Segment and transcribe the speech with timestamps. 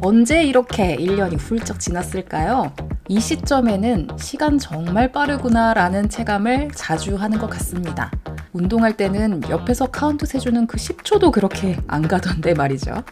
[0.00, 2.72] 언제 이렇게 1년이 훌쩍 지났을까요?
[3.08, 8.10] 이 시점에는 시간 정말 빠르구나 라는 체감을 자주 하는 것 같습니다.
[8.52, 13.02] 운동할 때는 옆에서 카운트 세주는 그 10초도 그렇게 안 가던데 말이죠.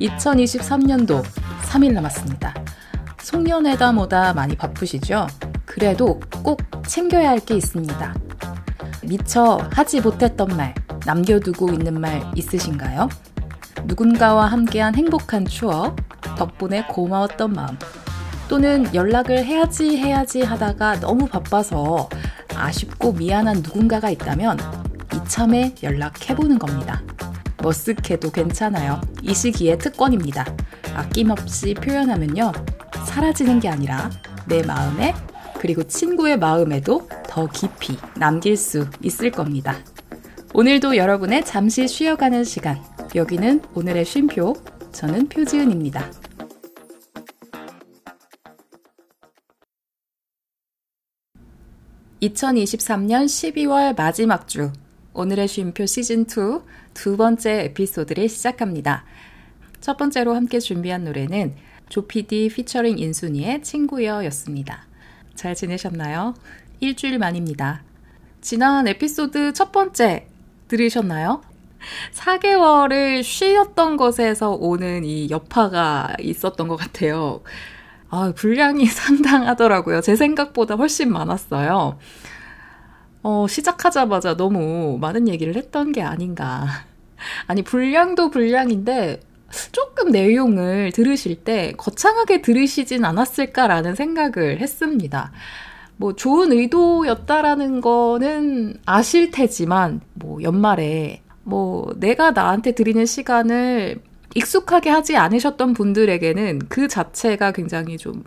[0.00, 1.24] 2023년도
[1.68, 2.54] 3일 남았습니다.
[3.20, 5.26] 송년회다 뭐다 많이 바쁘시죠?
[5.66, 8.14] 그래도 꼭 챙겨야 할 게 있습니다.
[9.02, 10.74] 미처 하지 못했던 말,
[11.06, 13.08] 남겨두고 있는 말 있으신가요?
[13.84, 15.96] 누군가와 함께한 행복한 추억,
[16.36, 17.78] 덕분에 고마웠던 마음,
[18.48, 22.08] 또는 연락을 해야지 해야지 하다가 너무 바빠서
[22.54, 24.58] 아쉽고 미안한 누군가가 있다면
[25.14, 27.02] 이참에 연락해보는 겁니다.
[27.58, 29.00] 머쓱해도 괜찮아요.
[29.22, 30.46] 이 시기에 특권입니다.
[30.94, 32.52] 아낌없이 표현하면요.
[33.04, 34.10] 사라지는 게 아니라
[34.46, 35.14] 내 마음에
[35.58, 39.76] 그리고 친구의 마음에도 더 깊이 남길 수 있을 겁니다.
[40.54, 42.80] 오늘도 여러분의 잠시 쉬어가는 시간.
[43.14, 44.54] 여기는 오늘의 쉼표.
[44.92, 46.10] 저는 표지은입니다.
[52.22, 54.72] 2023년 12월 마지막 주
[55.14, 56.62] 오늘의 쉼표 시즌2
[56.94, 59.04] 두 번째 에피소드를 시작합니다.
[59.80, 61.54] 첫 번째로 함께 준비한 노래는
[61.88, 64.87] 조피디 피처링 인순이의 친구여 였습니다.
[65.38, 66.34] 잘 지내셨나요?
[66.80, 67.82] 일주일 만입니다.
[68.40, 70.26] 지난 에피소드 첫 번째
[70.66, 71.42] 들으셨나요?
[72.12, 77.42] 4개월을 쉬었던 것에서 오는 이 여파가 있었던 것 같아요.
[78.10, 80.00] 아, 분량이 상당하더라고요.
[80.00, 82.00] 제 생각보다 훨씬 많았어요.
[83.22, 86.66] 어, 시작하자마자 너무 많은 얘기를 했던 게 아닌가.
[87.46, 89.20] 아니, 분량도 분량인데,
[89.72, 95.32] 조금 내용을 들으실 때 거창하게 들으시진 않았을까라는 생각을 했습니다.
[95.96, 104.00] 뭐 좋은 의도였다라는 거는 아실 테지만 뭐 연말에 뭐 내가 나한테 드리는 시간을
[104.34, 108.22] 익숙하게 하지 않으셨던 분들에게는 그 자체가 굉장히 좀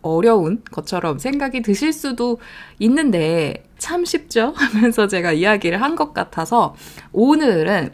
[0.00, 2.38] 어려운 것처럼 생각이 드실 수도
[2.80, 4.52] 있는데 참 쉽죠?
[4.56, 6.74] 하면서 제가 이야기를 한 것 같아서
[7.12, 7.92] 오늘은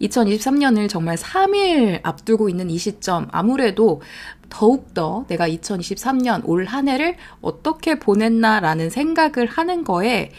[0.00, 4.02] 2023년을 정말 3일 앞두고 있는 이 시점 아무래도
[4.48, 10.30] 더욱더 내가 2023년 올 한 해를 어떻게 보냈나라는 생각을 하는 거에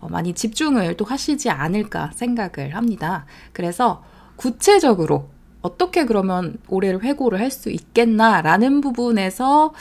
[0.00, 3.26] 어, 많이 집중을 또 하시지 않을까 생각을 합니다.
[3.52, 4.02] 그래서
[4.36, 5.28] 구체적으로
[5.62, 9.72] 어떻게 그러면 올해를 회고를 할 수 있겠나라는 부분에서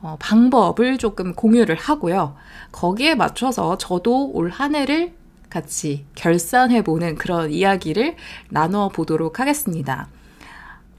[0.00, 2.34] 어, 방법을 조금 공유를 하고요.
[2.72, 5.12] 거기에 맞춰서 저도 올 한 해를
[5.50, 8.16] 같이 결산해보는 그런 이야기를
[8.50, 10.08] 나눠 보도록 하겠습니다.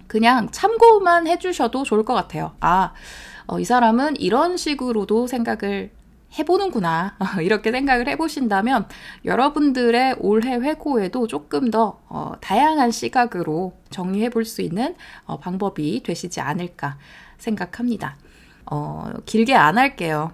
[0.07, 2.53] 그냥 참고만 해주셔도 좋을 것 같아요.
[2.59, 2.93] 아,
[3.45, 5.91] 어, 이 사람은 이런 식으로도 생각을
[6.37, 7.15] 해보는구나.
[7.41, 8.87] 이렇게 생각을 해보신다면
[9.25, 14.95] 여러분들의 올해 회고에도 조금 더 어, 다양한 시각으로 정리해 볼 수 있는
[15.25, 16.97] 어, 방법이 되시지 않을까
[17.37, 18.15] 생각합니다.
[18.65, 20.31] 어, 길게 안 할게요.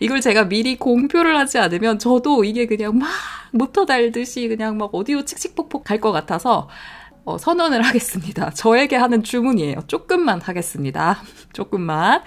[0.00, 3.08] 이걸 제가 미리 공표를 하지 않으면 저도 이게 그냥 막
[3.52, 6.68] 모터 달듯이 그냥 막 어디로 칙칙폭폭 갈 것 같아서
[7.24, 8.50] 어, 선언을 하겠습니다.
[8.50, 9.84] 저에게 하는 주문이에요.
[9.86, 11.18] 조금만 하겠습니다.
[11.52, 12.22] 조금만.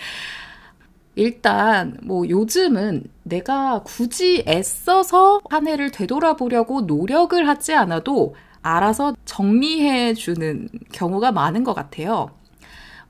[1.16, 10.68] 일단 뭐 요즘은 내가 굳이 애써서 한 해를 되돌아보려고 노력을 하지 않아도 알아서 정리해 주는
[10.92, 12.30] 경우가 많은 것 같아요.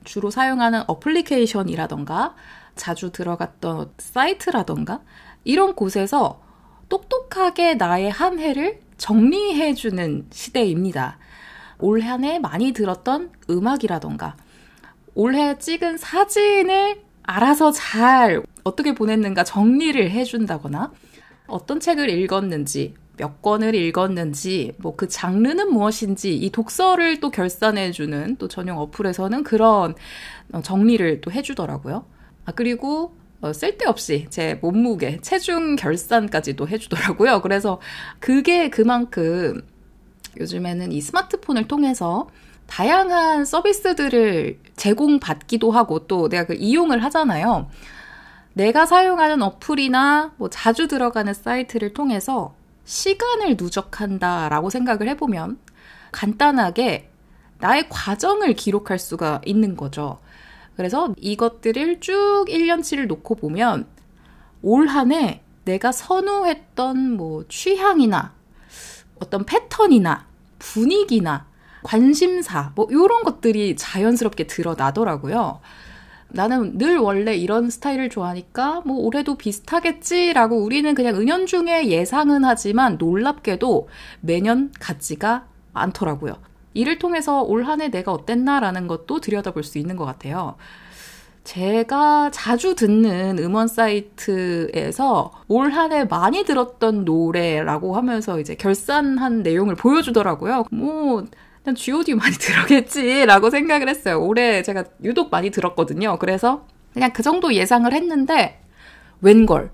[0.04, 2.34] 주로 사용하는 어플리케이션이라던가
[2.78, 5.02] 자주 들어갔던 사이트라던가
[5.44, 6.40] 이런 곳에서
[6.88, 11.18] 똑똑하게 나의 한 해를 정리해 주는 시대입니다.
[11.80, 14.36] 올 한 해 많이 들었던 음악이라던가
[15.14, 20.92] 올해 찍은 사진을 알아서 잘 어떻게 보냈는가 정리를 해준다거나
[21.46, 28.48] 어떤 책을 읽었는지 몇 권을 읽었는지 뭐 그 장르는 무엇인지 이 독서를 또 결산해주는 또
[28.48, 29.94] 전용 어플에서는 그런
[30.52, 32.04] 어, 정리를 또 해주더라고요.
[32.48, 37.42] 아 그리고 어, 쓸데없이 제 몸무게 체중 결산까지도 해주더라고요.
[37.42, 37.78] 그래서
[38.20, 39.60] 그게 그만큼
[40.40, 42.30] 요즘에는 이 스마트폰을 통해서
[42.66, 47.68] 다양한 서비스들을 제공받기도 하고 또 내가 그 이용을 하잖아요.
[48.54, 52.54] 내가 사용하는 어플이나 뭐 자주 들어가는 사이트를 통해서
[52.86, 55.58] 시간을 누적한다라고 생각을 해보면
[56.12, 57.10] 간단하게
[57.58, 60.18] 나의 과정을 기록할 수가 있는 거죠.
[60.78, 63.86] 그래서 이것들을 쭉 1년치를 놓고 보면
[64.62, 68.32] 올 한 해 내가 선호했던 뭐 취향이나
[69.20, 70.26] 어떤 패턴이나
[70.60, 71.46] 분위기나
[71.82, 75.60] 관심사, 뭐, 요런 것들이 자연스럽게 드러나더라고요.
[76.28, 83.88] 나는 늘 원래 이런 스타일을 좋아하니까 뭐 올해도 비슷하겠지라고 우리는 그냥 은연중에 예상은 하지만 놀랍게도
[84.20, 86.36] 매년 같지가 않더라고요.
[86.74, 90.56] 이를 통해서 올 한 해 내가 어땠나라는 것도 들여다볼 수 있는 것 같아요.
[91.44, 99.74] 제가 자주 듣는 음원 사이트에서 올 한 해 많이 들었던 노래라고 하면서 이제 결산한 내용을
[99.74, 100.64] 보여주더라고요.
[100.70, 101.24] 뭐,
[101.64, 104.20] 그냥 G.O.D 많이 들었겠지라고 생각을 했어요.
[104.22, 106.18] 올해 제가 유독 많이 들었거든요.
[106.18, 108.60] 그래서 그냥 그 정도 예상을 했는데,
[109.22, 109.70] 웬걸.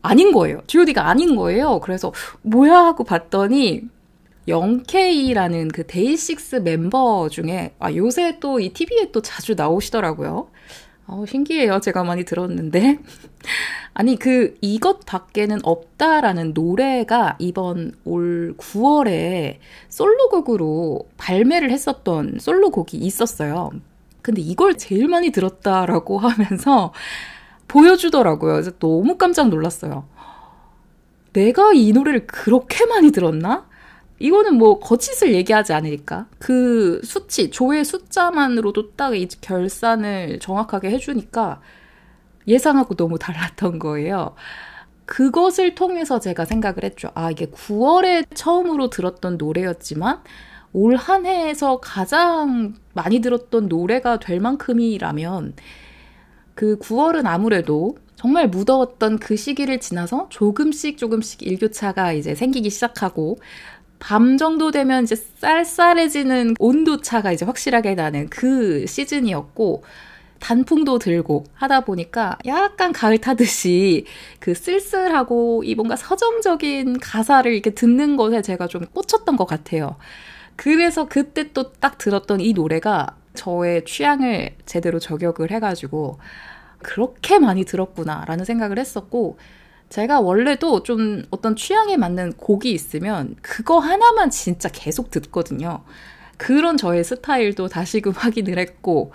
[0.00, 0.60] 아닌 거예요.
[0.68, 1.80] G.O.D가 아닌 거예요.
[1.80, 2.12] 그래서
[2.42, 3.82] 뭐야 하고 봤더니
[4.48, 10.48] 0K라는 그 데이식스 멤버 중에 아 요새 또 이 TV에 또 자주 나오시더라고요.
[11.06, 11.80] 어, 신기해요.
[11.80, 12.98] 제가 많이 들었는데.
[13.94, 19.56] 아니, 그, 이것 밖에는 없다라는 노래가 이번 올 9월에
[19.88, 23.70] 솔로곡으로 발매를 했었던 솔로곡이 있었어요.
[24.20, 26.92] 근데 이걸 제일 많이 들었다라고 하면서
[27.68, 28.62] 보여주더라고요.
[28.78, 30.06] 너무 깜짝 놀랐어요.
[31.32, 33.67] 내가 이 노래를 그렇게 많이 들었나?
[34.18, 41.60] 이거는 뭐 거짓을 얘기하지 않으니까 그 수치 조회 숫자만으로도 딱 이 결산을 정확하게 해주니까
[42.46, 44.34] 예상하고 너무 달랐던 거예요.
[45.06, 47.10] 그것을 통해서 제가 생각을 했죠.
[47.14, 50.22] 아 이게 9월에 처음으로 들었던 노래였지만
[50.74, 55.54] 올 한 해에서 가장 많이 들었던 노래가 될 만큼이라면
[56.54, 63.38] 그 9월은 아무래도 정말 무더웠던 그 시기를 지나서 조금씩 조금씩 일교차가 이제 생기기 시작하고
[63.98, 69.82] 밤 정도 되면 이제 쌀쌀해지는 온도 차가 이제 확실하게 나는 그 시즌이었고,
[70.40, 74.04] 단풍도 들고 하다 보니까 약간 가을 타듯이
[74.38, 79.96] 그 쓸쓸하고 이 뭔가 서정적인 가사를 이렇게 듣는 것에 제가 좀 꽂혔던 것 같아요.
[80.54, 86.18] 그래서 그때 또 딱 들었던 이 노래가 저의 취향을 제대로 저격을 해가지고
[86.78, 89.38] 그렇게 많이 들었구나라는 생각을 했었고,
[89.88, 95.82] 제가 원래도 좀 어떤 취향에 맞는 곡이 있으면 그거 하나만 진짜 계속 듣거든요.
[96.36, 99.12] 그런 저의 스타일도 다시금 확인을 했고,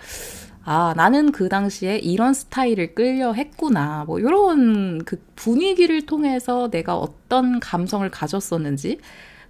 [0.64, 4.04] 아, 나는 그 당시에 이런 스타일을 끌려 했구나.
[4.06, 8.98] 뭐, 이런 그 분위기를 통해서 내가 어떤 감성을 가졌었는지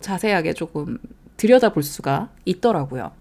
[0.01, 0.99] 자세하게 조금
[1.37, 3.13] 들여다 볼 수가 있더라고요.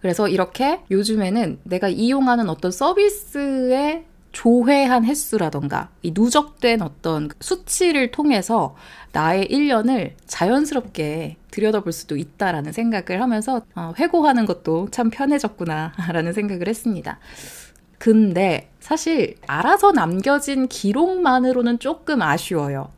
[0.00, 4.04] 그래서 이렇게 요즘에는 내가 이용하는 어떤 서비스의
[4.36, 8.76] 조회한 횟수라던가 이 누적된 어떤 수치를 통해서
[9.12, 17.18] 나의 1년을 자연스럽게 들여다볼 수도 있다라는 생각을 하면서 어, 회고하는 것도 참 편해졌구나라는 생각을 했습니다.
[17.96, 22.90] 근데 사실 알아서 남겨진 기록만으로는 조금 아쉬워요.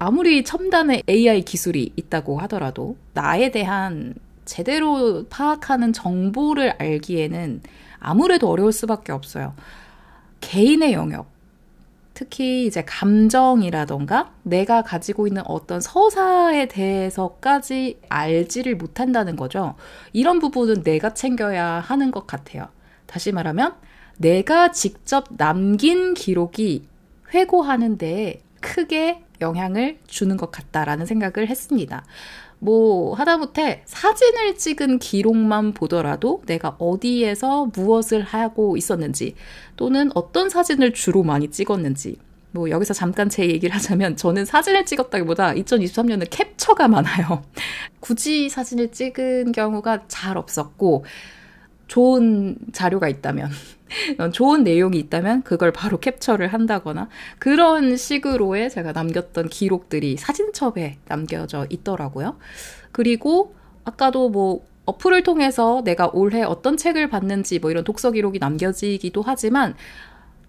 [0.00, 4.14] 아무리 첨단의 AI 기술이 있다고 하더라도 나에 대한
[4.46, 7.60] 제대로 파악하는 정보를 알기에는
[8.00, 9.54] 아무래도 어려울 수밖에 없어요.
[10.42, 11.30] 개인의 영역,
[12.12, 19.76] 특히 이제 감정이라던가 내가 가지고 있는 어떤 서사에 대해서까지 알지를 못한다는 거죠.
[20.12, 22.68] 이런 부분은 내가 챙겨야 하는 것 같아요.
[23.06, 23.74] 다시 말하면
[24.18, 26.86] 내가 직접 남긴 기록이
[27.32, 32.04] 회고하는데 크게 영향을 주는 것 같다라는 생각을 했습니다.
[32.62, 39.34] 뭐 하다못해 사진을 찍은 기록만 보더라도 내가 어디에서 무엇을 하고 있었는지
[39.74, 42.18] 또는 어떤 사진을 주로 많이 찍었는지
[42.52, 47.42] 뭐 여기서 잠깐 제 얘기를 하자면 저는 사진을 찍었다기보다 2023년은 캡처가 많아요.
[47.98, 51.04] 굳이 사진을 찍은 경우가 잘 없었고
[51.88, 53.50] 좋은 자료가 있다면
[54.32, 57.08] 좋은 내용이 있다면 그걸 바로 캡처를 한다거나
[57.38, 62.36] 그런 식으로의 제가 남겼던 기록들이 사진첩에 남겨져 있더라고요.
[62.92, 69.22] 그리고 아까도 뭐 어플을 통해서 내가 올해 어떤 책을 봤는지 뭐 이런 독서 기록이 남겨지기도
[69.22, 69.74] 하지만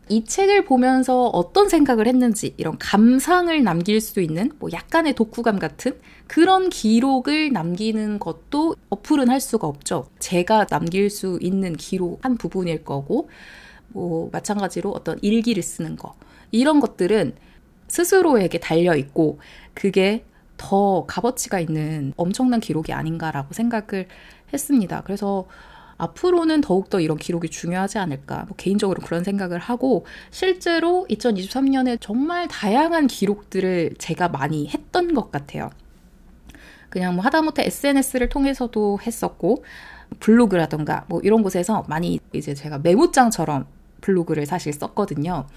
[0.10, 5.98] 이 책을 보면서 어떤 생각을 했는지 이런 감상을 남길 수 있는 뭐 약간의 독후감 같은
[6.28, 10.08] 그런 기록을 남기는 것도 어플은 할 수가 없죠.
[10.20, 13.30] 제가 남길 수 있는 기록 한 부분일 거고
[13.90, 16.16] 뭐 마찬가지로 어떤 일기를 쓰는 거
[16.52, 17.36] 이런 것들은
[17.88, 19.40] 스스로에게 달려 있고
[19.74, 20.26] 그게
[20.58, 24.08] 더 값어치가 있는 엄청난 기록이 아닌가라고 생각을
[24.52, 25.02] 했습니다.
[25.02, 25.46] 그래서
[26.04, 28.46] 앞으로는 더욱더 이런 기록이 중요하지 않을까.
[28.48, 35.70] 뭐 개인적으로 그런 생각을 하고, 실제로 2023년에 정말 다양한 기록들을 제가 많이 했던 것 같아요.
[36.90, 39.64] 그냥 뭐 하다못해 SNS를 통해서도 했었고,
[40.20, 43.66] 블로그라던가 뭐 이런 곳에서 많이 이제 제가 메모장처럼
[44.02, 45.48] 블로그를 사실 썼거든요.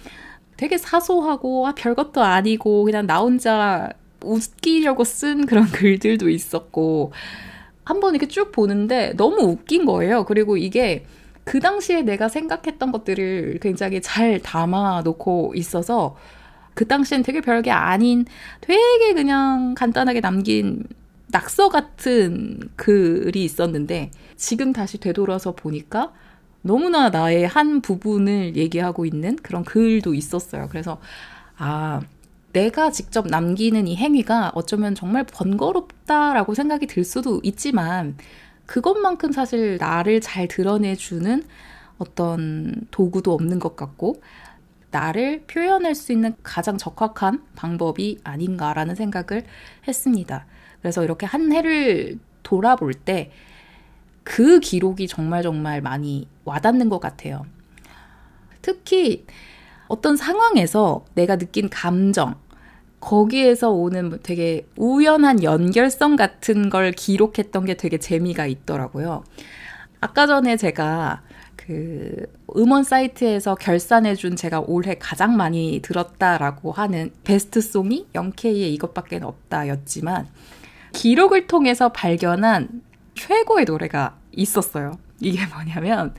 [0.56, 3.90] 되게 사소하고, 아, 별것도 아니고, 그냥 나 혼자
[4.22, 7.12] 웃기려고 쓴 그런 글들도 있었고,
[7.86, 10.24] 한번 이렇게 쭉 보는데 너무 웃긴 거예요.
[10.24, 11.06] 그리고 이게
[11.44, 16.16] 그 당시에 내가 생각했던 것들을 굉장히 잘 담아 놓고 있어서
[16.74, 18.26] 그 당시엔 되게 별게 아닌
[18.60, 20.82] 되게 그냥 간단하게 남긴
[21.28, 26.12] 낙서 같은 글이 있었는데 지금 다시 되돌아서 보니까
[26.62, 30.66] 너무나 나의 한 부분을 얘기하고 있는 그런 글도 있었어요.
[30.70, 30.98] 그래서
[31.56, 32.00] 아,
[32.56, 38.16] 내가 직접 남기는 이 행위가 어쩌면 정말 번거롭다라고 생각이 들 수도 있지만
[38.64, 41.44] 그것만큼 사실 나를 잘 드러내주는
[41.98, 44.22] 어떤 도구도 없는 것 같고
[44.90, 49.44] 나를 표현할 수 있는 가장 적합한 방법이 아닌가라는 생각을
[49.86, 50.46] 했습니다.
[50.80, 53.30] 그래서 이렇게 한 해를 돌아볼 때
[54.26, 57.46] 그 기록이 정말 정말 많이 와닿는 것 같아요.
[58.60, 59.24] 특히
[59.86, 62.34] 어떤 상황에서 내가 느낀 감정,
[63.00, 69.24] 거기에서 오는 되게 우연한 연결성 같은 걸 기록했던 게 되게 재미가 있더라고요.
[70.00, 71.22] 아까 전에 제가
[71.56, 72.26] 그
[72.56, 80.28] 음원 사이트에서 결산해준 제가 올해 가장 많이 들었다라고 하는 베스트 송이 0K의 이것밖에 없다 였지만
[80.92, 82.82] 기록을 통해서 발견한
[83.14, 84.98] 최고의 노래가 있었어요.
[85.20, 86.14] 이게 뭐냐면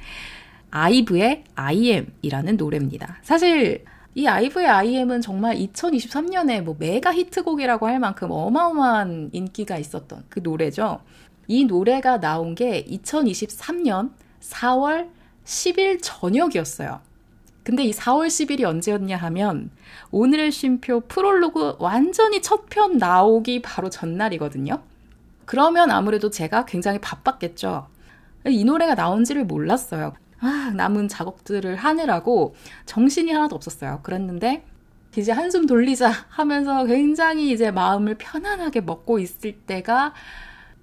[0.72, 3.20] 아이브의 IM이라는 노래입니다.
[3.22, 3.86] 사실
[4.18, 11.02] 이 아이브의 IM은 정말 2023년에 뭐 메가 히트곡이라고 할 만큼 어마어마한 인기가 있었던 그 노래죠.
[11.46, 14.10] 이 노래가 나온 게 2023년
[14.42, 15.10] 4월
[15.46, 17.00] 10일 저녁이었어요.
[17.62, 19.70] 근데 이 4월 10일이 언제였냐 하면
[20.10, 24.82] 오늘의 쉼표 프롤로그 완전히 첫 편 나오기 바로 전날이거든요.
[25.46, 27.88] 그러면 아무래도 제가 굉장히 바빴겠죠.
[28.48, 30.16] 이 노래가 나온지를 몰랐어요.
[30.40, 34.02] 아, 남은 작업들을 하느라고 정신이 하나도 없었어요.
[34.04, 34.64] 그랬는데
[35.16, 40.14] 이제 한숨 돌리자 하면서 굉장히 이제 마음을 편안하게 먹고 있을 때가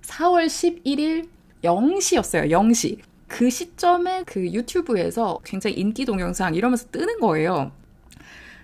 [0.03, 1.29] 4월 11일
[1.63, 2.51] 0시였어요.
[2.51, 2.99] 0시.
[3.29, 7.73] 그 시점에 그 유튜브에서 굉장히 인기 동영상 이러면서 뜨는 거예요.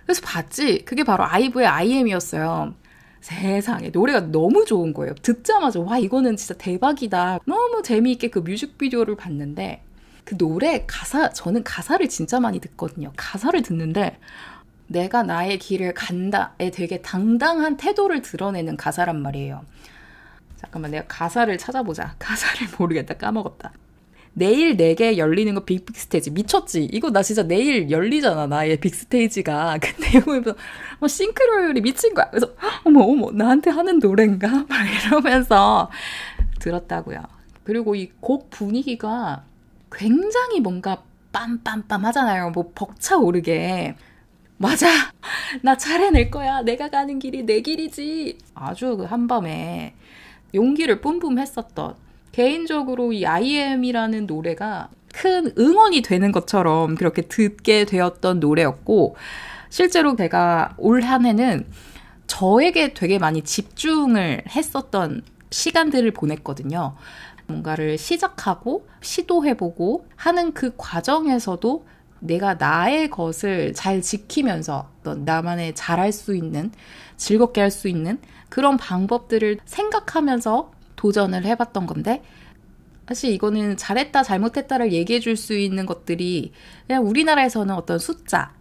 [0.04, 0.84] 그래서 봤지.
[0.84, 2.74] 그게 바로 아이브의 I AM이었어요.
[3.20, 5.14] 세상에 노래가 너무 좋은 거예요.
[5.22, 7.40] 듣자마자 와 이거는 진짜 대박이다.
[7.46, 9.82] 너무 재미있게 그 뮤직비디오를 봤는데
[10.30, 13.12] 그 노래 가사 저는 가사를 진짜 많이 듣거든요.
[13.16, 14.16] 가사를 듣는데
[14.86, 19.64] 내가 나의 길을 간다에 되게 당당한 태도를 드러내는 가사란 말이에요.
[20.56, 22.14] 잠깐만 내가 가사를 찾아보자.
[22.20, 23.14] 가사를 모르겠다.
[23.14, 23.72] 까먹었다.
[24.32, 26.30] 내일 내게 열리는 건 big big stage.
[26.30, 26.84] 미쳤지?
[26.84, 29.78] 이거 나 진짜 내일 열리잖아, 나의 big stage가.
[29.82, 30.54] 근데 이거 보면서
[31.00, 32.30] 뭐 싱크로율이 미친 거야.
[32.30, 34.46] 그래서 어머, 어머, 나한테 하는 노래인가?
[34.70, 35.90] 막 이러면서
[36.60, 37.20] 들었다고요.
[37.64, 39.42] 그리고 이 곡 분위기가
[39.92, 42.50] 굉장히 뭔가 빰빰빰 하잖아요.
[42.50, 43.96] 뭐 벅차오르게.
[44.56, 44.88] 맞아!
[45.62, 46.62] 나 잘해낼 거야.
[46.62, 48.38] 내가 가는 길이 내 길이지.
[48.54, 49.94] 아주 그 한밤에
[50.54, 51.94] 용기를 뿜뿜 했었던
[52.32, 59.16] 개인적으로 이 IM이라는 노래가 큰 응원이 되는 것처럼 그렇게 듣게 되었던 노래였고,
[59.70, 61.66] 실제로 제가 올 한 해는
[62.26, 66.94] 저에게 되게 많이 집중을 했었던 시간들을 보냈거든요.
[67.50, 71.86] 뭔가를 시작하고 시도해보고 하는 그 과정에서도
[72.20, 76.70] 내가 나의 것을 잘 지키면서 나만의 잘할 수 있는,
[77.16, 82.22] 즐겁게 할 수 있는 그런 방법들을 생각하면서 도전을 해봤던 건데
[83.08, 86.52] 사실 이거는 잘했다 잘못했다를 얘기해 줄 수 있는 것들이
[86.86, 88.52] 그냥 우리나라에서는 어떤 숫자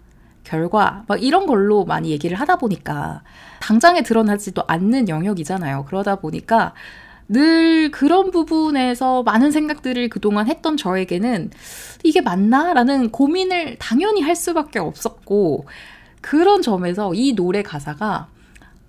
[0.43, 3.23] 결과 막 이런 걸로 많이 얘기를 하다 보니까
[3.59, 5.85] 당장에 드러나지도 않는 영역이잖아요.
[5.85, 6.73] 그러다 보니까
[7.29, 11.51] 늘 그런 부분에서 많은 생각들을 그동안 했던 저에게는
[12.03, 12.73] 이게 맞나?
[12.73, 15.65] 라는 고민을 당연히 할 수밖에 없었고,
[16.21, 18.27] 그런 점에서 이 노래 가사가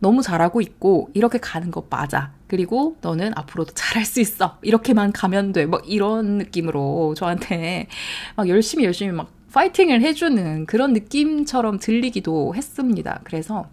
[0.01, 2.33] 너무 잘하고 있고 이렇게 가는 거 맞아.
[2.47, 4.59] 그리고 너는 앞으로도 잘할 수 있어.
[4.63, 5.67] 이렇게만 가면 돼.
[5.67, 7.87] 뭐 이런 느낌으로 저한테
[8.35, 13.21] 막 열심히 열심히 막 파이팅을 해주는 그런 느낌처럼 들리기도 했습니다.
[13.25, 13.69] 그래서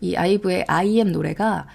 [0.00, 1.66] 이 아이브의 IM 노래가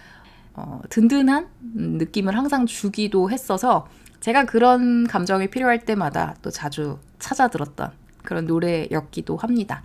[0.55, 3.87] 어, 든든한 느낌을 항상 주기도 했어서
[4.19, 7.91] 제가 그런 감정이 필요할 때마다 또 자주 찾아 들었던
[8.23, 9.83] 그런 노래였기도 합니다.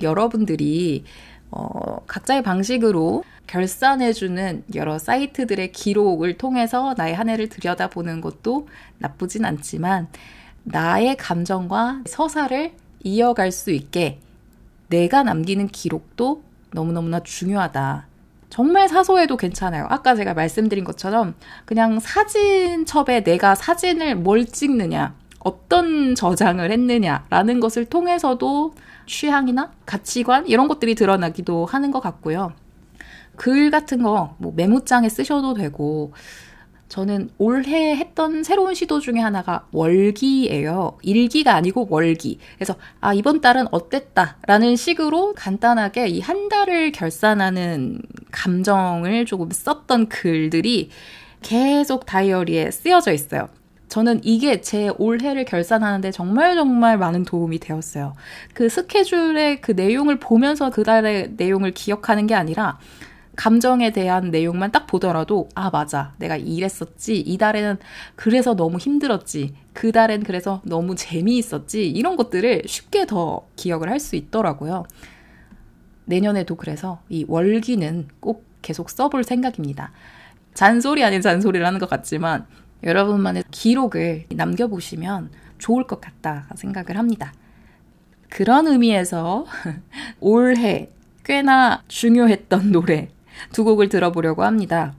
[0.00, 1.04] 여러분들이
[1.50, 8.68] 어, 각자의 방식으로 결산해주는 여러 사이트들의 기록을 통해서 나의 한 해를 들여다보는 것도
[8.98, 10.08] 나쁘진 않지만
[10.62, 14.20] 나의 감정과 서사를 이어갈 수 있게
[14.88, 16.42] 내가 남기는 기록도
[16.72, 18.09] 너무너무나 중요하다.
[18.50, 19.86] 정말 사소해도 괜찮아요.
[19.88, 28.74] 아까 제가 말씀드린 것처럼 그냥 사진첩에 내가 사진을 뭘 찍느냐, 어떤 저장을 했느냐라는 것을 통해서도
[29.06, 32.52] 취향이나 가치관 이런 것들이 드러나기도 하는 것 같고요.
[33.36, 36.12] 글 같은 거 뭐 메모장에 쓰셔도 되고
[36.90, 40.98] 저는 올해 했던 새로운 시도 중에 하나가 월기예요.
[41.02, 42.38] 일기가 아니고 월기.
[42.56, 50.90] 그래서 아 이번 달은 어땠다라는 식으로 간단하게 이 한 달을 결산하는 감정을 조금 썼던 글들이
[51.42, 53.48] 계속 다이어리에 쓰여져 있어요.
[53.88, 58.14] 저는 이게 제 올해를 결산하는데 정말 정말 많은 도움이 되었어요.
[58.52, 62.78] 그 스케줄의 그 내용을 보면서 그 달의 내용을 기억하는 게 아니라
[63.40, 67.78] 감정에 대한 내용만 딱 보더라도 아 맞아 내가 이랬었지 이 달에는
[68.14, 74.14] 그래서 너무 힘들었지 그 달엔 그래서 너무 재미있었지 이런 것들을 쉽게 더 기억을 할 수
[74.16, 74.84] 있더라고요.
[76.04, 79.92] 내년에도 그래서 이 월기는 꼭 계속 써볼 생각입니다.
[80.52, 82.44] 잔소리 아닌 잔소리를 하는 것 같지만
[82.82, 87.32] 여러분만의 기록을 남겨보시면 좋을 것 같다 생각을 합니다.
[88.28, 89.46] 그런 의미에서
[90.20, 90.90] 올해
[91.24, 93.08] 꽤나 중요했던 노래
[93.52, 94.94] 두 곡을 들어보려고 합니다.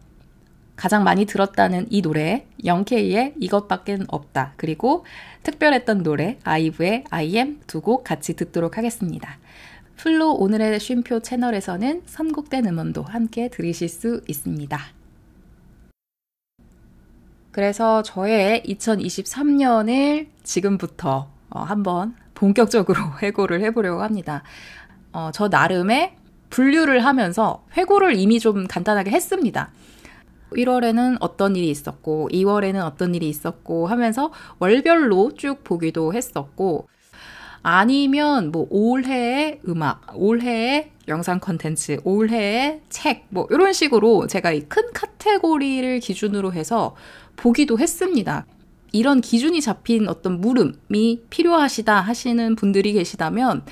[0.75, 4.53] 가장 많이 들었다는 이 노래, 영케이의 이것밖엔 없다.
[4.57, 5.05] 그리고
[5.43, 9.38] 특별했던 노래, 아이브의 I am 두 곡 같이 듣도록 하겠습니다.
[9.95, 14.79] 풀로 오늘의 쉼표 채널에서는 선곡된 음원도 함께 들으실 수 있습니다.
[17.51, 24.41] 그래서 저의 2023년을 지금부터 어, 한번 본격적으로 회고를 해보려고 합니다.
[25.12, 26.15] 어, 저 나름의
[26.51, 29.72] 분류를 하면서 회고를 이미 좀 간단하게 했습니다.
[30.51, 36.88] 1월에는 어떤 일이 있었고, 2월에는 어떤 일이 있었고 하면서 월별로 쭉 보기도 했었고,
[37.63, 44.84] 아니면 뭐 올해의 음악, 올해의 영상 컨텐츠, 올해의 책, 뭐 이런 식으로 제가 이 큰
[44.93, 46.96] 카테고리를 기준으로 해서
[47.36, 48.46] 보기도 했습니다.
[48.91, 53.63] 이런 기준이 잡힌 어떤 물음이 필요하시다 하시는 분들이 계시다면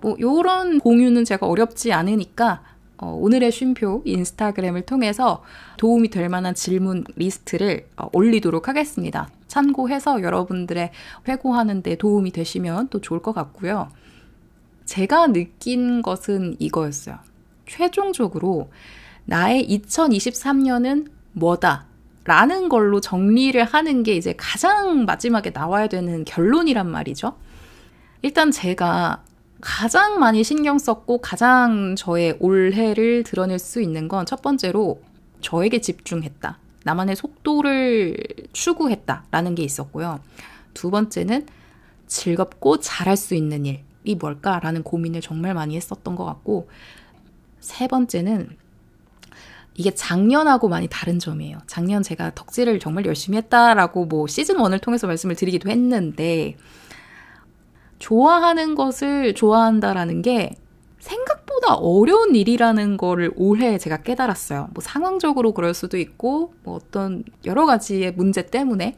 [0.00, 2.62] 뭐 요런 공유는 제가 어렵지 않으니까
[2.98, 5.42] 어, 오늘의 쉼표 인스타그램을 통해서
[5.76, 9.28] 도움이 될 만한 질문 리스트를 어, 올리도록 하겠습니다.
[9.48, 10.90] 참고해서 여러분들의
[11.28, 13.88] 회고하는 데 도움이 되시면 또 좋을 것 같고요.
[14.86, 17.18] 제가 느낀 것은 이거였어요.
[17.66, 18.70] 최종적으로
[19.24, 21.86] 나의 2023년은 뭐다.
[22.24, 27.36] 라는 걸로 정리를 하는 게 이제 가장 마지막에 나와야 되는 결론이란 말이죠.
[28.22, 29.22] 일단 제가
[29.60, 35.00] 가장 많이 신경 썼고 가장 저의 올해를 드러낼 수 있는 건 첫 번째로
[35.40, 36.58] 저에게 집중했다.
[36.84, 38.16] 나만의 속도를
[38.52, 40.20] 추구했다라는 게 있었고요.
[40.74, 41.46] 두 번째는
[42.06, 46.68] 즐겁고 잘할 수 있는 일이 뭘까라는 고민을 정말 많이 했었던 것 같고,
[47.60, 48.56] 세 번째는
[49.74, 51.58] 이게 작년하고 많이 다른 점이에요.
[51.66, 56.56] 작년 제가 덕질을 정말 열심히 했다라고 뭐 시즌 1을 통해서 말씀을 드리기도 했는데,
[57.98, 60.54] 좋아하는 것을 좋아한다라는 게
[60.98, 64.68] 생각보다 어려운 일이라는 거를 올해 제가 깨달았어요.
[64.74, 68.96] 뭐 상황적으로 그럴 수도 있고, 뭐 어떤 여러 가지의 문제 때문에.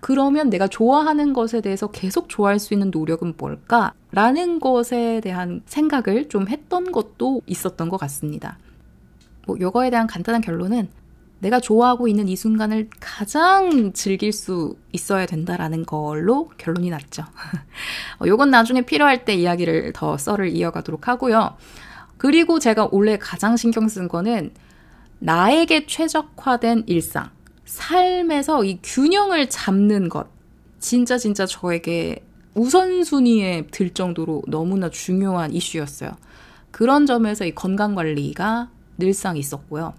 [0.00, 3.94] 그러면 내가 좋아하는 것에 대해서 계속 좋아할 수 있는 노력은 뭘까?
[4.12, 8.58] 라는 것에 대한 생각을 좀 했던 것도 있었던 것 같습니다.
[9.46, 10.88] 뭐, 요거에 대한 간단한 결론은
[11.40, 17.22] 내가 좋아하고 있는 이 순간을 가장 즐길 수 있어야 된다라는 걸로 결론이 났죠.
[18.20, 21.56] 어, 요건 나중에 필요할 때 이야기를 더 썰을 이어가도록 하고요.
[22.16, 24.52] 그리고 제가 올해 가장 신경 쓴 거는
[25.20, 27.30] 나에게 최적화된 일상,
[27.64, 30.26] 삶에서 이 균형을 잡는 것.
[30.80, 32.24] 진짜 진짜 저에게
[32.54, 36.10] 우선순위에 들 정도로 너무나 중요한 이슈였어요.
[36.70, 39.94] 그런 점에서 이 건강 관리가 늘상 있었고요.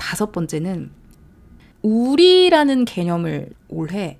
[0.00, 0.90] 다섯 번째는
[1.82, 4.18] 우리라는 개념을 올해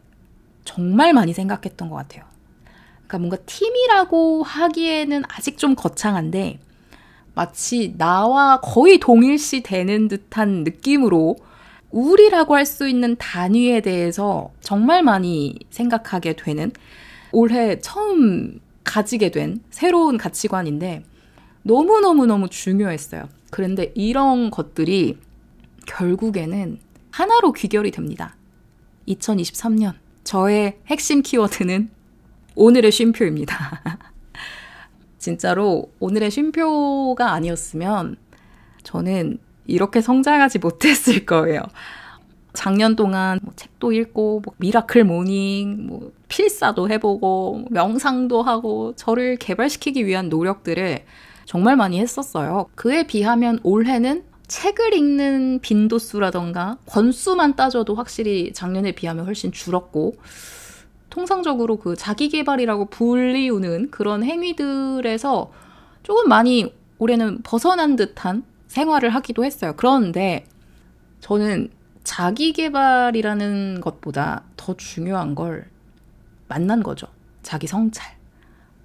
[0.64, 2.24] 정말 많이 생각했던 것 같아요.
[3.06, 6.60] 그러니까 뭔가 팀이라고 하기에는 아직 좀 거창한데
[7.34, 11.36] 마치 나와 거의 동일시 되는 듯한 느낌으로
[11.90, 16.70] 우리라고 할 수 있는 단위에 대해서 정말 많이 생각하게 되는
[17.32, 21.04] 올해 처음 가지게 된 새로운 가치관인데
[21.62, 23.28] 너무너무너무 중요했어요.
[23.50, 25.18] 그런데 이런 것들이
[25.90, 26.78] 결국에는
[27.10, 28.36] 하나로 귀결이 됩니다.
[29.08, 31.90] 2023년 저의 핵심 키워드는
[32.54, 33.82] 오늘의 쉼표입니다.
[35.18, 38.16] 진짜로 오늘의 쉼표가 아니었으면
[38.84, 41.62] 저는 이렇게 성장하지 못했을 거예요.
[42.52, 50.06] 작년 동안 뭐 책도 읽고 뭐 miracle morning, 뭐 필사도 해보고 명상도 하고 저를 개발시키기
[50.06, 51.04] 위한 노력들을
[51.44, 52.66] 정말 많이 했었어요.
[52.74, 60.16] 그에 비하면 올해는 책을 읽는 빈도수라던가 권수만 따져도 확실히 작년에 비하면 훨씬 줄었고
[61.08, 65.52] 통상적으로 그 자기 개발이라고 불리우는 그런 행위들에서
[66.02, 69.74] 조금 많이 올해는 벗어난 듯한 생활을 하기도 했어요.
[69.76, 70.44] 그런데
[71.20, 71.70] 저는
[72.02, 75.68] 자기 개발이라는 것보다 더 중요한 걸
[76.48, 77.06] 만난 거죠.
[77.44, 78.16] 자기 성찰.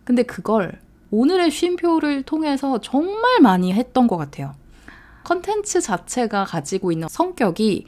[0.04, 4.54] 근데 그걸 오늘의 쉼표를 통해서 정말 많이 했던 것 같아요.
[5.26, 7.86] 컨텐츠 자체가 가지고 있는 성격이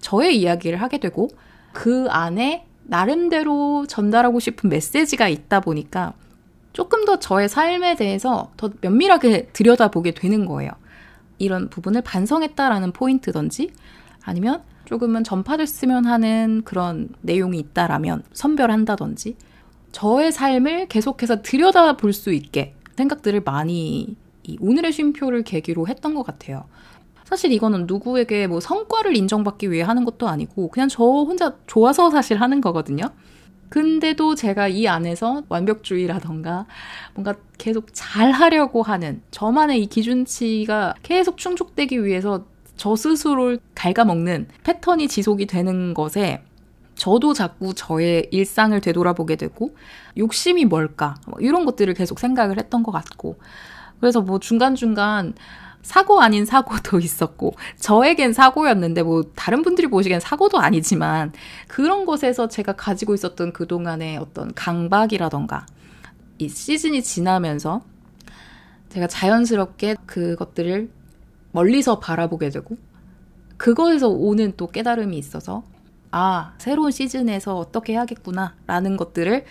[0.00, 1.28] 저의 이야기를 하게 되고
[1.72, 6.12] 그 안에 나름대로 전달하고 싶은 메시지가 있다 보니까
[6.74, 10.70] 조금 더 저의 삶에 대해서 더 면밀하게 들여다보게 되는 거예요.
[11.38, 13.70] 이런 부분을 반성했다라는 포인트든지
[14.24, 19.36] 아니면 조금은 전파됐으면 하는 그런 내용이 있다라면 선별한다든지
[19.92, 24.16] 저의 삶을 계속해서 들여다볼 수 있게 생각들을 많이
[24.60, 26.64] 오늘의 쉼표를 계기로 했던 것 같아요.
[27.24, 32.40] 사실 이거는 누구에게 뭐 성과를 인정받기 위해 하는 것도 아니고 그냥 저 혼자 좋아서 사실
[32.40, 33.04] 하는 거거든요.
[33.70, 36.66] 근데도 제가 이 안에서 완벽주의라던가
[37.14, 42.44] 뭔가 계속 잘 하려고 하는 저만의 이 기준치가 계속 충족되기 위해서
[42.76, 46.42] 저 스스로를 갉아먹는 패턴이 지속이 되는 것에
[46.96, 49.74] 저도 자꾸 저의 일상을 되돌아보게 되고
[50.18, 53.38] 욕심이 뭘까 뭐 이런 것들을 계속 생각을 했던 것 같고
[54.02, 55.32] 그래서 뭐 중간중간
[55.82, 61.32] 사고 아닌 사고도 있었고 저에겐 사고였는데 뭐 다른 분들이 보시기엔 사고도 아니지만
[61.68, 65.66] 그런 곳에서 제가 가지고 있었던 그동안의 어떤 강박이라던가
[66.38, 67.82] 이 시즌이 지나면서
[68.88, 70.90] 제가 자연스럽게 그것들을
[71.52, 72.76] 멀리서 바라보게 되고
[73.56, 75.62] 그거에서 오는 또 깨달음이 있어서
[76.10, 79.44] 아 새로운 시즌에서 어떻게 해야겠구나 라는 것들을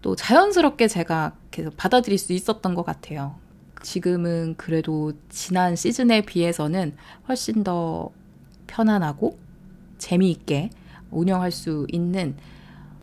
[0.00, 3.44] 또 자연스럽게 제가 계속 받아들일 수 있었던 것 같아요.
[3.82, 6.96] 지금은 그래도 지난 시즌에 비해서는
[7.28, 8.10] 훨씬 더
[8.66, 9.38] 편안하고
[9.98, 10.70] 재미있게
[11.10, 12.36] 운영할 수 있는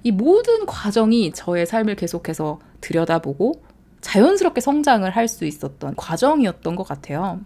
[0.03, 3.63] 이 모든 과정이 저의 삶을 계속해서 들여다보고
[4.01, 7.39] 자연스럽게 성장을 할 수 있었던 과정이었던 것 같아요.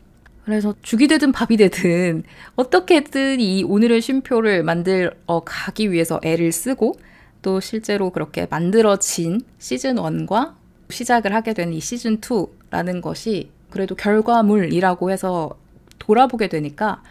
[0.44, 2.24] 그래서 죽이 되든 밥이 되든
[2.56, 5.12] 어떻게든 이 오늘의 쉼표를 만들어
[5.46, 6.96] 가기 위해서 애를 쓰고
[7.42, 10.56] 또 실제로 그렇게 만들어진 시즌 1과
[10.90, 15.52] 시작을 하게 된 이 시즌 2라는 것이 그래도 결과물이라고 해서
[16.00, 17.02] 돌아보게 되니까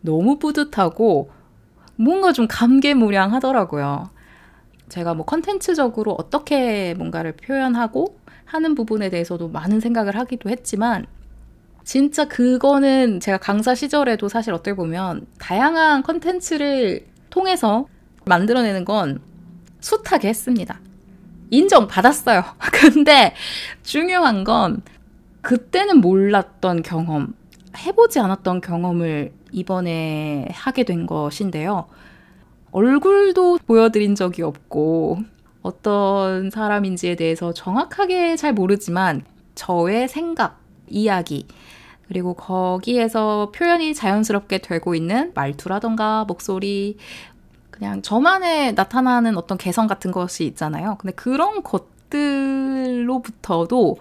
[0.00, 1.30] 너무 뿌듯하고
[1.96, 4.08] 뭔가 좀 감개무량하더라고요.
[4.88, 11.06] 제가 뭐 컨텐츠적으로 어떻게 뭔가를 표현하고 하는 부분에 대해서도 많은 생각을 하기도 했지만
[11.84, 17.86] 진짜 그거는 제가 강사 시절에도 사실 어떻게 보면 다양한 컨텐츠를 통해서
[18.24, 19.20] 만들어내는 건
[19.80, 20.80] 숱하게 했습니다.
[21.50, 22.44] 인정받았어요.
[22.72, 23.34] 근데
[23.82, 24.82] 중요한 건
[25.42, 27.34] 그때는 몰랐던 경험,
[27.76, 31.86] 해보지 않았던 경험을 이번에 하게 된 것인데요.
[32.72, 35.18] 얼굴도 보여드린 적이 없고,
[35.62, 41.46] 어떤 사람인지에 대해서 정확하게 잘 모르지만, 저의 생각, 이야기,
[42.06, 46.96] 그리고 거기에서 표현이 자연스럽게 되고 있는 말투라던가 목소리,
[47.80, 50.98] 그냥 저만의 나타나는 어떤 개성 같은 것이 있잖아요.
[51.00, 51.62] 근데 그런
[52.10, 53.96] 것들로부터도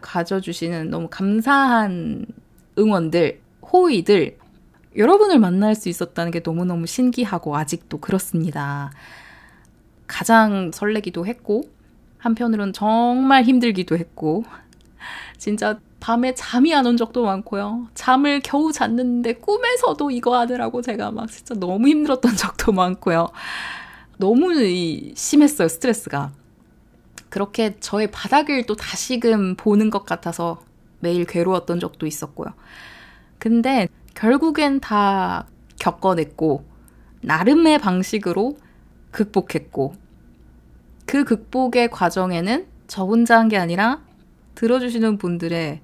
[0.00, 2.24] 가져주시는 너무 감사한
[2.78, 4.38] 응원들, 호의들,
[4.96, 8.90] 여러분을 만날 수 있었다는 게 너무너무 신기하고 아직도 그렇습니다.
[10.06, 11.64] 가장 설레기도 했고,
[12.16, 14.44] 한편으론 정말 힘들기도 했고,
[15.38, 17.88] 진짜 밤에 잠이 안 온 적도 많고요.
[17.94, 23.28] 잠을 겨우 잤는데 꿈에서도 이거 하느라고 제가 막 진짜 너무 힘들었던 적도 많고요.
[24.18, 24.54] 너무
[25.14, 26.32] 심했어요, 스트레스가.
[27.28, 30.60] 그렇게 저의 바닥을 또 다시금 보는 것 같아서
[31.00, 32.48] 매일 괴로웠던 적도 있었고요.
[33.38, 35.46] 근데 결국엔 다
[35.78, 36.64] 겪어냈고,
[37.20, 38.56] 나름의 방식으로
[39.12, 39.94] 극복했고,
[41.06, 44.00] 그 극복의 과정에는 저 혼자 한 게 아니라
[44.58, 45.80] 들어주시는 분들의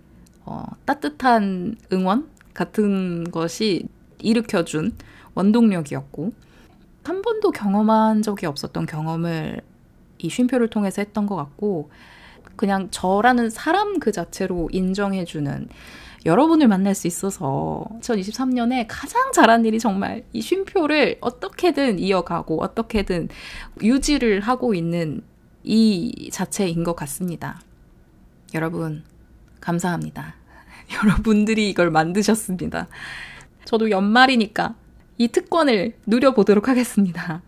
[0.46, 3.86] 어, 따뜻한 응원 같은 것이
[4.18, 4.96] 일으켜준
[5.34, 6.32] 원동력이었고,
[7.04, 9.60] 한 번도 경험한 적이 없었던 경험을
[10.18, 11.90] 이 쉼표를 통해서 했던 것 같고,
[12.56, 15.68] 그냥 저라는 사람 그 자체로 인정해주는
[16.26, 23.28] 여러분을 만날 수 있어서 2023년에 가장 잘한 일이 정말 이 쉼표를 어떻게든 이어가고 어떻게든
[23.82, 25.22] 유지를 하고 있는
[25.62, 27.60] 이 자체인 것 같습니다.
[28.54, 29.02] 여러분,
[29.60, 30.34] 감사합니다.
[31.04, 32.86] 여러분들이 이걸 만드셨습니다.
[33.64, 34.74] 저도 연말이니까
[35.18, 37.42] 이 특권을 누려보도록 하겠습니다.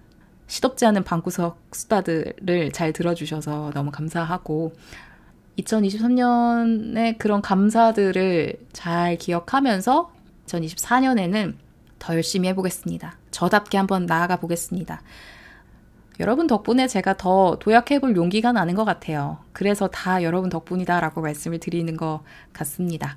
[0.49, 4.75] 시덥지 않은 방구석 수다들을 잘 들어주셔서 너무 감사하고
[5.59, 10.13] 2023년의 그런 감사들을 잘 기억하면서
[10.47, 11.55] 2024년에는
[11.99, 13.17] 더 열심히 해보겠습니다.
[13.31, 15.03] 저답게 한번 나아가 보겠습니다.
[16.21, 19.39] 여러분 덕분에 제가 더 도약해볼 용기가 나는 것 같아요.
[19.53, 23.17] 그래서 다 여러분 덕분이다 라고 말씀을 드리는 것 같습니다.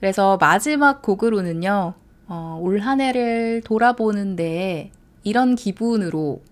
[0.00, 1.94] 그래서 마지막 곡으로는요,
[2.28, 4.90] 어, 올 한 해를 돌아보는데
[5.24, 6.42] 이런 기분으로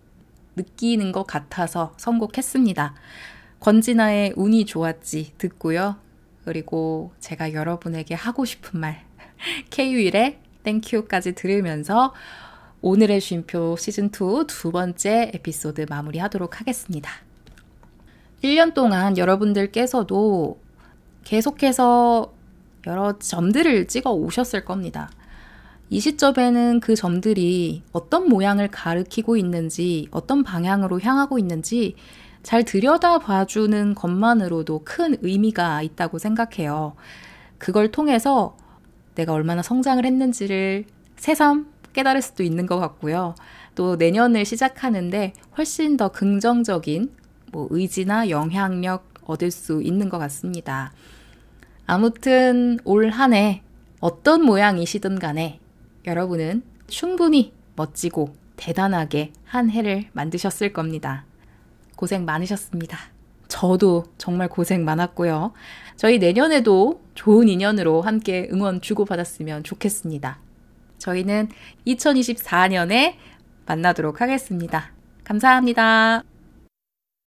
[0.57, 2.95] 느끼는 것 같아서 선곡했습니다.
[3.61, 5.97] 권진아의 운이 좋았지 듣고요.
[6.45, 9.03] 그리고 제가 여러분에게 하고 싶은 말
[9.71, 12.13] K-윌의 땡큐까지 들으면서
[12.83, 17.11] 오늘의 쉼표 시즌2 두 번째 에피소드 마무리하도록 하겠습니다.
[18.43, 20.59] 1년 동안 여러분들께서도
[21.25, 22.33] 계속해서
[22.87, 25.11] 여러 점들을 찍어 오셨을 겁니다.
[25.91, 31.97] 이 시점에는 그 점들이 어떤 모양을 가리키고 있는지, 어떤 방향으로 향하고 있는지
[32.43, 36.95] 잘 들여다 봐주는 것만으로도 큰 의미가 있다고 생각해요.
[37.59, 38.57] 그걸 통해서
[39.17, 43.35] 내가 얼마나 성장을 했는지를 새삼 깨달을 수도 있는 것 같고요.
[43.75, 47.11] 또 내년을 시작하는데 훨씬 더 긍정적인
[47.53, 50.93] 뭐 의지나 영향력 얻을 수 있는 것 같습니다.
[51.87, 53.63] 아무튼 올 한 해
[54.01, 55.59] 어떤 모양이시든 간에
[56.07, 61.25] 여러분은 충분히 멋지고 대단하게 한 해를 만드셨을 겁니다.
[61.97, 62.99] 고생 많으셨습니다.
[63.49, 65.53] 저도 정말 고생 많았고요.
[65.97, 70.39] 저희 내년에도 좋은 인연으로 함께 응원 주고받았으면 좋겠습니다.
[71.01, 71.49] 저희는
[71.87, 73.15] 2024년에
[73.67, 74.93] 만나도록 하겠습니다.
[75.25, 76.23] 감사합니다.